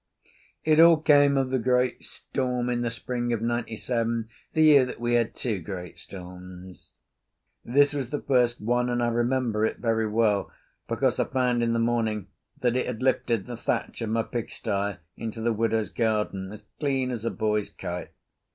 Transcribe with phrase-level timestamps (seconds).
[0.63, 4.99] It all came of the great storm in the spring of '97, the year that
[4.99, 6.93] we had two great storms.
[7.63, 10.51] This was the first one, and I remember it very well,
[10.87, 12.29] because I found in the morning
[12.61, 17.11] that it had lifted the thatch of my pigsty into the widow's garden as clean
[17.11, 18.09] as a boy's kite.